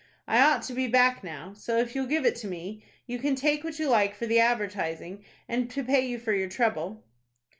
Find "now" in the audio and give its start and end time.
1.23-1.53